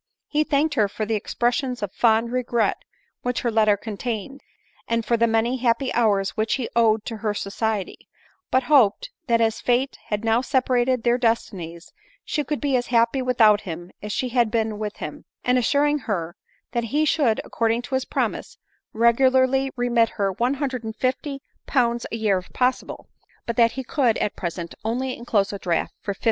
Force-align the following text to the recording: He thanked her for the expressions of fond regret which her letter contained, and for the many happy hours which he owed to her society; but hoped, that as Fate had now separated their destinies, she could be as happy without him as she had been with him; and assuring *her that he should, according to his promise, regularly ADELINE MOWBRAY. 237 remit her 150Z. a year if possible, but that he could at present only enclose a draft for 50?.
He 0.25 0.43
thanked 0.43 0.73
her 0.73 0.87
for 0.87 1.05
the 1.05 1.13
expressions 1.13 1.83
of 1.83 1.93
fond 1.93 2.31
regret 2.31 2.77
which 3.21 3.41
her 3.41 3.51
letter 3.51 3.77
contained, 3.77 4.41
and 4.87 5.05
for 5.05 5.15
the 5.15 5.27
many 5.27 5.57
happy 5.57 5.93
hours 5.93 6.31
which 6.31 6.55
he 6.55 6.67
owed 6.75 7.05
to 7.05 7.17
her 7.17 7.35
society; 7.35 8.07
but 8.49 8.63
hoped, 8.63 9.11
that 9.27 9.41
as 9.41 9.61
Fate 9.61 9.99
had 10.07 10.25
now 10.25 10.41
separated 10.41 11.03
their 11.03 11.19
destinies, 11.19 11.93
she 12.25 12.43
could 12.43 12.59
be 12.59 12.75
as 12.75 12.87
happy 12.87 13.21
without 13.21 13.61
him 13.61 13.91
as 14.01 14.11
she 14.11 14.29
had 14.29 14.49
been 14.49 14.79
with 14.79 14.97
him; 14.97 15.25
and 15.43 15.59
assuring 15.59 15.99
*her 15.99 16.35
that 16.71 16.85
he 16.85 17.05
should, 17.05 17.39
according 17.45 17.83
to 17.83 17.93
his 17.93 18.03
promise, 18.05 18.57
regularly 18.93 19.67
ADELINE 19.67 19.93
MOWBRAY. 19.93 20.05
237 20.33 20.89
remit 20.89 20.97
her 20.97 21.29
150Z. 21.69 22.05
a 22.11 22.15
year 22.17 22.39
if 22.39 22.51
possible, 22.53 23.07
but 23.45 23.55
that 23.55 23.73
he 23.73 23.83
could 23.83 24.17
at 24.17 24.35
present 24.35 24.73
only 24.83 25.15
enclose 25.15 25.53
a 25.53 25.59
draft 25.59 25.93
for 26.01 26.15
50?. 26.15 26.19